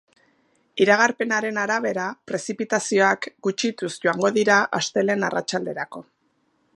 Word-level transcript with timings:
Iragarpenaren 0.85 1.59
arabera, 1.63 2.05
prezipitazioak 2.31 3.29
gutxituz 3.49 3.93
joango 4.07 4.35
dira 4.41 4.59
astelehen 4.81 5.29
arratsalderako. 5.29 6.05